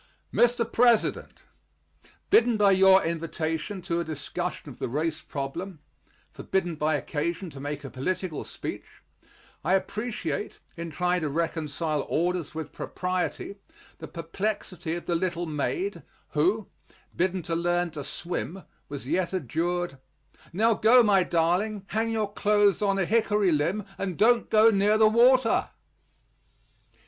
[0.33, 0.65] MR.
[0.71, 1.43] PRESIDENT:
[2.31, 5.77] Bidden by your invitation to a discussion of the race problem
[6.31, 9.03] forbidden by occasion to make a political speech
[9.63, 13.57] I appreciate, in trying to reconcile orders with propriety,
[13.99, 16.67] the perplexity of the little maid, who,
[17.15, 19.99] bidden to learn to swim, was yet adjured,
[20.51, 24.97] "Now, go, my darling; hang your clothes on a hickory limb, and don't go near
[24.97, 25.69] the water."